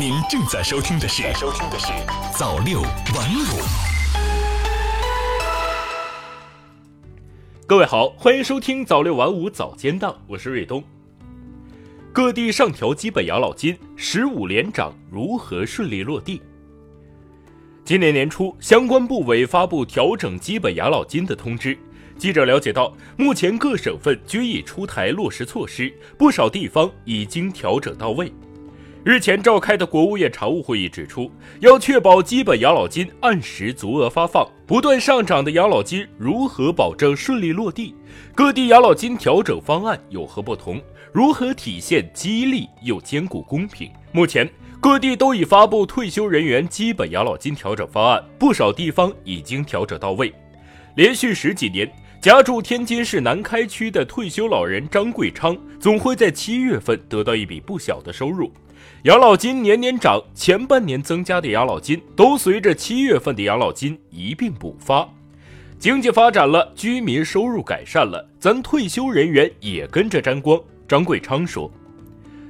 [0.00, 1.92] 您正在收听的是《收听的是
[2.34, 3.60] 早六晚五》。
[7.66, 10.82] 各位好，欢迎收听早六晚五早间档，我是瑞东。
[12.14, 16.40] 各地上调基本养老金，十五连涨如何顺利落地？
[17.84, 21.78] 今年年初，相关部委发布调整基本养老金的通知。
[22.16, 28.32] 记者了解到，目前各省份均已出台落实措施，不少地方已经调整到位。
[29.02, 31.30] 日前召开的国务院常务会议指出，
[31.60, 37.94] 要确保基本养老金按时足额发放，不断上涨的养老金如何保证顺利落地？
[38.34, 40.78] 各地养老金调整方案有何不同？
[41.14, 43.90] 如何体现激励又兼顾公平？
[44.12, 44.46] 目前
[44.80, 50.30] 各地都已发布退休人员基本养老金调整方案，不少地方已经调整到位。
[50.96, 58.52] 连续十几年，家住天津市南开区的退休老人张贵昌，总会在七月份得到一笔不小的收入。
[59.04, 65.08] 养老金年年涨，前半年增加的养老金都随着七月份的养老金一并补发。
[65.78, 70.60] 经济发展了，居民收入改善了，咱退休人员也跟着沾光。
[70.86, 71.72] 张贵昌说：“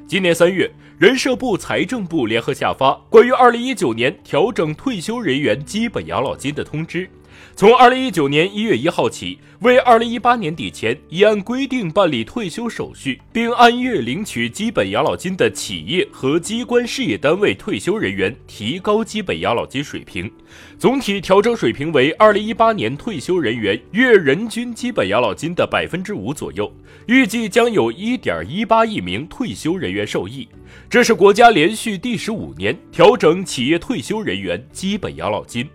[0.09, 7.09] 今年三月，人社部、财政部联合下发关于二零一九年调整退休人员基本养老金的通知。”
[7.55, 20.31] 从二零一九年一月一号起，为二零一八年底前已按规定办理退休手续，并按月领取基本养老金的企业和机关事业单位退休人员提高基本养老金水平，
[20.79, 26.73] 总体调整水平为二零一八年退休人员月人均基本养老金的百分之五左右。
[27.07, 30.49] 预计将有一点一八亿名退休人员受益。
[30.89, 35.69] 这是国家连续第十五年调整企业退休人员基本养老金。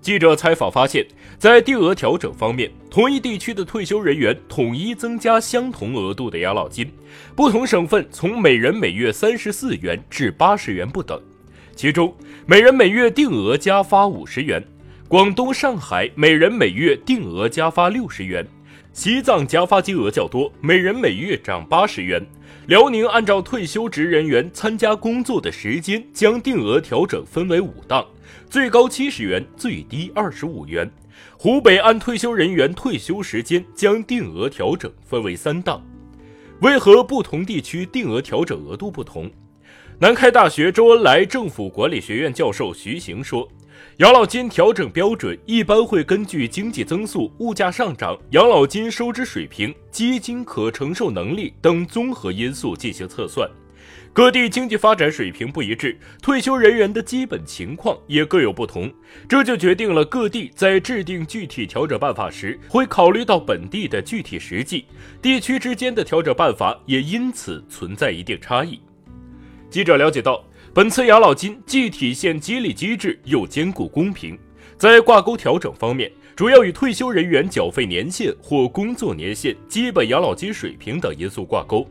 [0.00, 1.06] 记者采访发现，
[1.38, 6.90] 在定额调整方面，同一地区的退休人员统一增加相同额度的养老金，
[7.36, 11.20] 不同省份从每人每月三十四元至八十元不等。
[11.76, 12.14] 其中，
[12.46, 14.62] 每人每月定额加发五十元，
[15.06, 18.46] 广东、上海每人每月定额加发六十元，
[18.92, 22.24] 西藏加发金额较多，每人每月涨八十元。
[22.66, 28.04] 辽宁按照退休职人员参加工作的时间，将定额调整分为五档。
[28.48, 30.90] 最高七十元，最低二十五元。
[31.38, 35.82] 湖北按退休人员退休时间将定额调整分为三档。
[36.60, 39.30] 为何不同地区定额调整额度不同？
[39.98, 43.48] 南开大学周恩来政府管理学院教授徐行说，
[43.98, 53.48] 养老金调整标准一般会根据经济增速、物价上涨、养老金收支水平、基金可承受能力等综合因素进行测算。
[54.12, 58.92] 各地经济发展水平不一致，退休人员的基本情况也各有不同，
[59.28, 64.86] 这就决定了各地在制定具体调整办法时，会考虑到本地的具体实际，
[65.22, 68.80] 地区之间的调整办法也因此存在一定差异。
[69.70, 74.38] 记者了解到，本次养老金既体现激励机制，又兼顾公平。
[74.76, 81.84] 在挂钩调整方面，主要与退休人员缴费年限或工作年限、基本养老金水平等因素挂钩。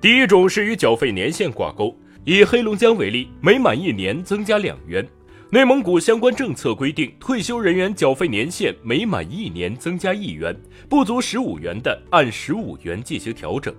[0.00, 5.02] 第一种是与缴费年限挂钩，以黑龙江为例，每满一年增加两元；
[5.50, 10.56] 内蒙古相关政策规定，退休人员缴费年限每满一年增加一元，
[10.88, 13.74] 不足十五元的按十五元进行调整。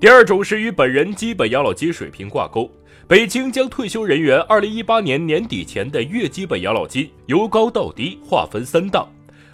[0.00, 2.72] 第二种是与本人基本养老金水平挂钩，
[3.06, 9.06] 北京将退休人员二零一八年年底前的月基本养老金由高到低划分三档，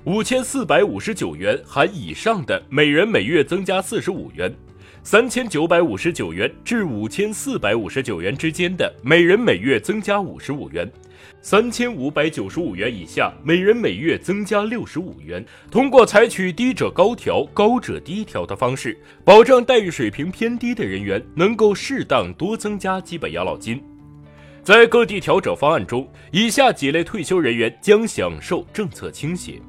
[0.04, 4.54] 五千四百五十九元含以上的，每人每月增加四十五元。
[5.08, 10.84] 三千九百五十九元至五千四百五十九元之间的，每人每月增加五十五元；
[11.40, 15.46] 三千五百九十五元以下，每人每月增加六十五元。
[15.70, 23.80] 通过采取低者高调、高者低调的方式，保障待遇水平偏低的人员能够适当多增加基本养老金。
[24.64, 29.62] 在各地调整方案中，以下几类退休人员将享受政策倾斜：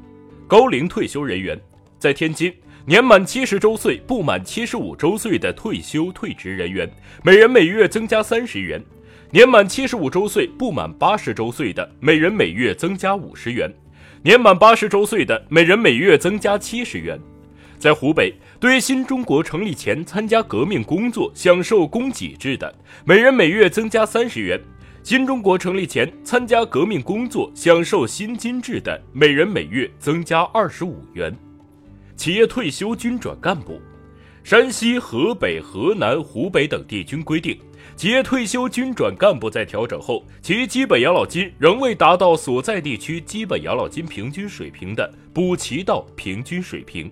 [0.47, 1.55] 高龄退休人员，
[1.99, 2.51] 在天津。
[2.89, 6.89] 年满七十周岁不满七十五周岁的退休退职人员，
[7.21, 8.79] 每人每月增加三十元；
[9.29, 13.69] 年满七十五周岁不满八十周岁的，每人每月增加五十元；
[14.23, 17.19] 年满八十周岁的，每人每月增加七十元。
[17.77, 22.73] 在湖北，对于新中国成立前参加革命工作、享受供给制的，
[23.03, 24.57] 每人每月增加三十元；
[25.03, 31.37] 新中国成立前参加革命工作、享受薪金制的，每人每月增加二十五元。
[32.17, 33.79] 企业退休军转干部，
[34.43, 37.55] 山西、河北、河南、湖北等地均规定，
[37.95, 47.09] 企业退休军转干部在调整后，其基本养老金仍未达到所在地区基本养老金平均水平的，补齐到平均水平。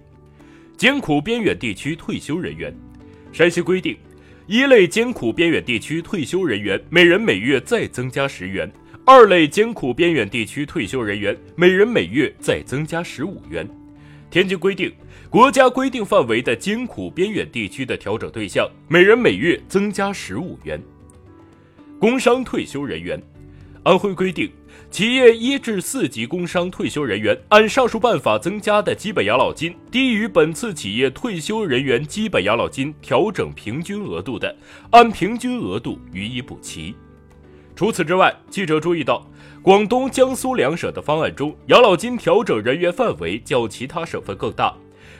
[0.76, 2.76] 艰苦边远地区退休人员，
[3.32, 3.96] 山西规定，
[4.48, 8.68] 一类艰苦边远地区退休人员每人每月再增加十元；
[9.06, 13.70] 二类艰苦边远地区退休人员每人每月再增加十五元。
[14.36, 14.92] 天津规定，
[15.30, 20.78] 国家规定范围的艰苦边远地区的调整对象，每人每月增加十五元。
[22.02, 23.18] 工伤退休人员，
[23.84, 24.52] 安徽规定。
[24.92, 34.54] 企业一至四级工伤退休人员按上述办法增加的基本养老金低于本次企业退休人员基本养老金调整平均额度的，
[34.92, 36.94] 按平均额度予以补齐。
[37.76, 39.22] 除此之外，记者注意到，
[39.62, 44.74] 广东、江苏两省的方案中，养老金调整人员范围较其他省份更大。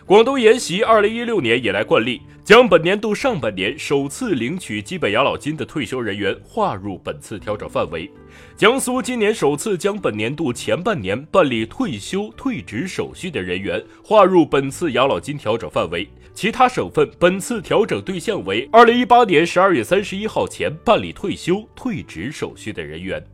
[0.08, 8.08] 广东沿袭二零一六年以来惯例，将本年度上半年首次领取基本养老金的退休人员划入本次调整范围。
[8.56, 16.08] 江苏今年首次将本年度前半年办理退休退职手续的人员划入本次养老金调整范围。
[16.36, 23.26] 其他省份本次调整对象为二零一八年十二月三十一号前办理退休退职手续的人员。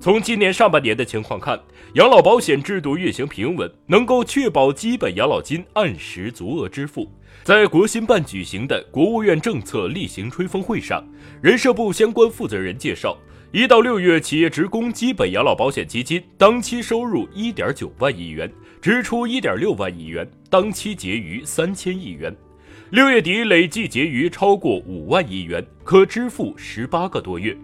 [0.00, 1.60] 从今年上半年的情况看，
[1.92, 7.06] 养老保险制度运行平稳，能够确保基本养老金按时足额支付。
[7.42, 11.06] 在国新办举行的国务院政策例行吹风会上，
[11.42, 13.14] 人社部相关负责人介绍，
[13.52, 18.50] 一到六月企业职工基本养老保险基金当期收入一点九万亿元，
[18.80, 22.34] 支出一点六万亿元，当期结余三千亿元，
[22.88, 27.54] 六月底累计结余超过五万亿元，可支付十八个多月。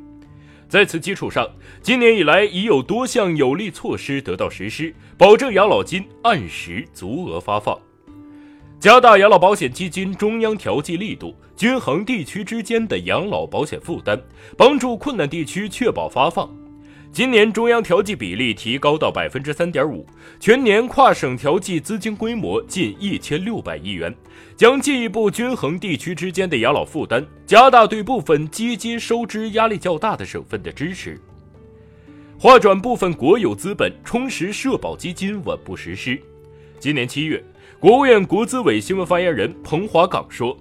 [0.69, 1.49] 在此基础上，
[1.81, 7.79] 今年以来已有多项有力措施得到实施，保证养老金按时足额发放，
[8.81, 14.21] 加大养老保险基金中央调剂力度，均衡地区之间的养老保险负担，
[14.57, 16.51] 帮助困难地区确保发放。
[17.17, 20.07] 今年中央调剂比例提高到百分之三点五，
[20.39, 24.15] 全年跨省调剂资金规模近一千六百亿元，
[24.55, 31.19] 将进一步均衡地区之间的养老负担，加大对部分基金收支压力较大的省份的支持。
[32.39, 36.21] 划转部分国有资本充实社保基金稳步实施。
[36.79, 37.43] 今年七月，
[37.81, 40.55] 国务院国资委新闻发言人彭华岗说。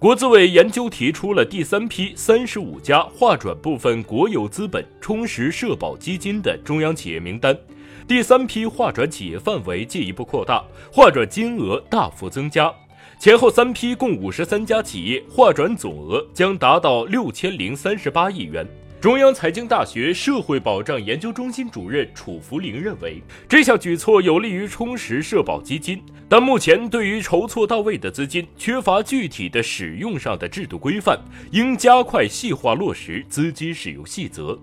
[0.00, 7.58] 国资委研究提出了第三批三十五家划转部分国有资本充实社保基金的中央企业名单，
[8.06, 12.72] 第三批划转企业范围进一步扩大，划转金额大幅增加，
[13.18, 18.64] 前后三批共五十三家企业划转总额将达到六千零三十八亿元。
[19.00, 31.16] 中央财经大学社会保障研究中心主任楚福林认为，这项举措有利于充实社保基金，但目前对于筹措到位的资金缺乏具体的使用上的制度规范，
[31.52, 34.58] 应加快细化落实资金使用细则，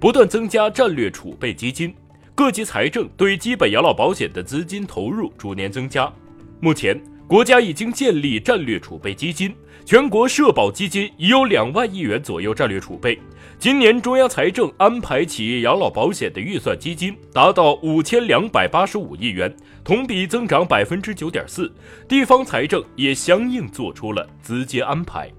[0.00, 1.94] 不断增加战略储备基金。
[2.34, 6.10] 各级财政对基本养老保险的资金投入逐年增加，
[6.58, 6.98] 目前。
[7.32, 9.56] 国家已经建立战略储备基金，
[9.86, 13.18] 全国社保基金已有两万亿元左右战略储备。
[13.58, 19.50] 今年中央财政安排企业养老保险的预算基金达到五千两百八十五亿元，
[19.82, 21.72] 同比增长百分之九点四。
[22.06, 25.30] 地方财政也相应做出了资金安排。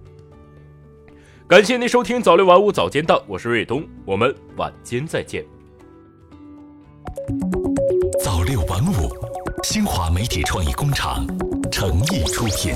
[1.48, 5.46] 感谢您收听早六晚五早间档，我是瑞东，我们晚间再见。
[8.20, 9.16] 早六晚五，
[9.62, 11.24] 新华媒体创意工厂。
[11.74, 12.76] 诚意出品。